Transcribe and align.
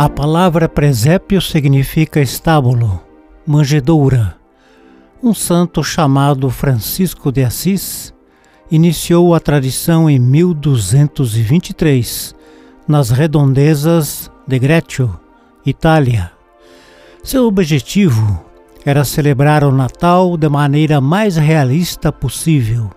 A 0.00 0.08
palavra 0.08 0.68
presépio 0.68 1.40
significa 1.40 2.20
estábulo, 2.20 3.02
manjedoura. 3.44 4.36
Um 5.20 5.34
santo 5.34 5.82
chamado 5.82 6.48
Francisco 6.50 7.32
de 7.32 7.42
Assis 7.42 8.14
iniciou 8.70 9.34
a 9.34 9.40
tradição 9.40 10.08
em 10.08 10.16
1223, 10.16 12.32
nas 12.86 13.10
redondezas 13.10 14.30
de 14.46 14.56
Greccio, 14.60 15.18
Itália. 15.66 16.30
Seu 17.24 17.48
objetivo 17.48 18.40
era 18.84 19.04
celebrar 19.04 19.64
o 19.64 19.72
Natal 19.72 20.36
da 20.36 20.48
maneira 20.48 21.00
mais 21.00 21.36
realista 21.36 22.12
possível. 22.12 22.88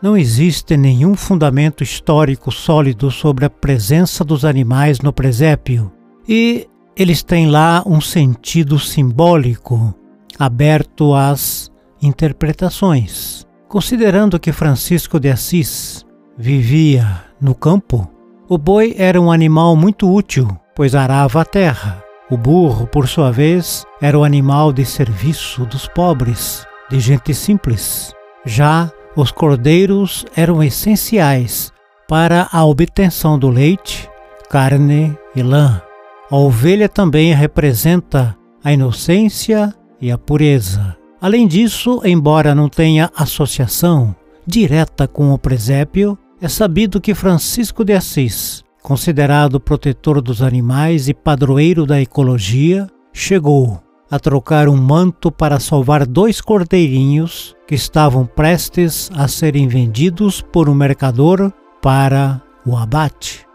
Não 0.00 0.16
existe 0.16 0.74
nenhum 0.74 1.14
fundamento 1.14 1.84
histórico 1.84 2.50
sólido 2.50 3.10
sobre 3.10 3.44
a 3.44 3.50
presença 3.50 4.24
dos 4.24 4.46
animais 4.46 5.00
no 5.00 5.12
presépio, 5.12 5.92
e 6.28 6.68
eles 6.96 7.22
têm 7.22 7.48
lá 7.48 7.82
um 7.86 8.00
sentido 8.00 8.78
simbólico 8.78 9.94
aberto 10.38 11.14
às 11.14 11.70
interpretações. 12.00 13.46
Considerando 13.68 14.38
que 14.38 14.52
Francisco 14.52 15.18
de 15.18 15.30
Assis 15.30 16.04
vivia 16.38 17.24
no 17.40 17.54
campo, 17.54 18.08
o 18.48 18.58
boi 18.58 18.94
era 18.98 19.20
um 19.20 19.32
animal 19.32 19.74
muito 19.74 20.12
útil, 20.12 20.48
pois 20.74 20.94
arava 20.94 21.40
a 21.40 21.44
terra. 21.44 22.02
O 22.30 22.36
burro, 22.36 22.86
por 22.86 23.08
sua 23.08 23.30
vez, 23.30 23.84
era 24.00 24.18
o 24.18 24.24
animal 24.24 24.72
de 24.72 24.84
serviço 24.84 25.64
dos 25.66 25.86
pobres, 25.88 26.66
de 26.90 27.00
gente 27.00 27.34
simples. 27.34 28.12
Já 28.44 28.90
os 29.16 29.30
cordeiros 29.30 30.24
eram 30.36 30.62
essenciais 30.62 31.72
para 32.08 32.48
a 32.52 32.64
obtenção 32.64 33.38
do 33.38 33.48
leite, 33.48 34.08
carne 34.50 35.16
e 35.34 35.42
lã. 35.42 35.83
A 36.30 36.36
ovelha 36.36 36.88
também 36.88 37.34
representa 37.34 38.36
a 38.62 38.72
inocência 38.72 39.74
e 40.00 40.10
a 40.10 40.16
pureza. 40.16 40.96
Além 41.20 41.46
disso, 41.46 42.00
embora 42.04 42.54
não 42.54 42.68
tenha 42.68 43.10
associação 43.14 44.14
direta 44.46 45.06
com 45.06 45.32
o 45.32 45.38
presépio, 45.38 46.18
é 46.40 46.48
sabido 46.48 47.00
que 47.00 47.14
Francisco 47.14 47.84
de 47.84 47.92
Assis, 47.92 48.62
considerado 48.82 49.60
protetor 49.60 50.20
dos 50.20 50.42
animais 50.42 51.08
e 51.08 51.14
padroeiro 51.14 51.86
da 51.86 52.00
ecologia, 52.00 52.86
chegou 53.12 53.82
a 54.10 54.18
trocar 54.18 54.68
um 54.68 54.76
manto 54.76 55.30
para 55.30 55.60
salvar 55.60 56.06
dois 56.06 56.40
cordeirinhos 56.40 57.54
que 57.66 57.74
estavam 57.74 58.26
prestes 58.26 59.10
a 59.14 59.28
serem 59.28 59.68
vendidos 59.68 60.40
por 60.40 60.68
um 60.68 60.74
mercador 60.74 61.52
para 61.80 62.42
o 62.66 62.76
abate. 62.76 63.46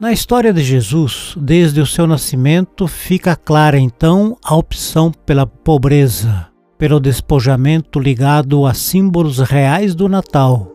Na 0.00 0.12
história 0.12 0.50
de 0.50 0.62
Jesus, 0.62 1.34
desde 1.36 1.78
o 1.78 1.84
seu 1.84 2.06
nascimento, 2.06 2.88
fica 2.88 3.36
clara 3.36 3.78
então 3.78 4.34
a 4.42 4.56
opção 4.56 5.12
pela 5.12 5.46
pobreza, 5.46 6.48
pelo 6.78 6.98
despojamento 6.98 8.00
ligado 8.00 8.64
a 8.64 8.72
símbolos 8.72 9.40
reais 9.40 9.94
do 9.94 10.08
Natal, 10.08 10.72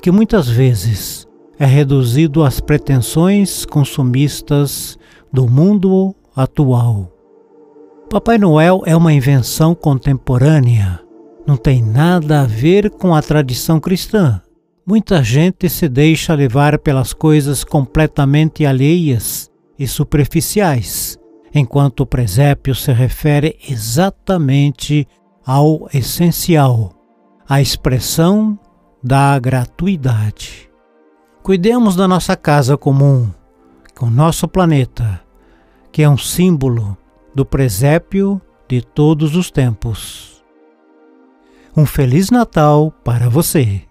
que 0.00 0.12
muitas 0.12 0.48
vezes 0.48 1.26
é 1.58 1.66
reduzido 1.66 2.44
às 2.44 2.60
pretensões 2.60 3.66
consumistas 3.66 4.96
do 5.32 5.48
mundo 5.48 6.14
atual. 6.36 7.12
Papai 8.08 8.38
Noel 8.38 8.82
é 8.86 8.96
uma 8.96 9.12
invenção 9.12 9.74
contemporânea, 9.74 11.00
não 11.44 11.56
tem 11.56 11.82
nada 11.82 12.42
a 12.42 12.46
ver 12.46 12.90
com 12.90 13.12
a 13.12 13.20
tradição 13.20 13.80
cristã. 13.80 14.40
Muita 14.88 15.22
gente 15.22 15.68
se 15.68 15.86
deixa 15.86 16.34
levar 16.34 16.78
pelas 16.78 17.12
coisas 17.12 17.62
completamente 17.62 18.64
alheias 18.64 19.50
e 19.78 19.86
superficiais, 19.86 21.18
enquanto 21.54 22.00
o 22.00 22.06
presépio 22.06 22.74
se 22.74 22.90
refere 22.90 23.58
exatamente 23.68 25.06
ao 25.44 25.90
essencial, 25.92 26.94
à 27.46 27.60
expressão 27.60 28.58
da 29.04 29.38
gratuidade. 29.38 30.70
Cuidemos 31.42 31.94
da 31.94 32.08
nossa 32.08 32.34
casa 32.34 32.74
comum, 32.74 33.30
com 33.94 34.08
nosso 34.08 34.48
planeta, 34.48 35.20
que 35.92 36.02
é 36.02 36.08
um 36.08 36.16
símbolo 36.16 36.96
do 37.34 37.44
presépio 37.44 38.40
de 38.66 38.80
todos 38.80 39.36
os 39.36 39.50
tempos. 39.50 40.42
Um 41.76 41.84
Feliz 41.84 42.30
Natal 42.30 42.90
para 43.04 43.28
você! 43.28 43.87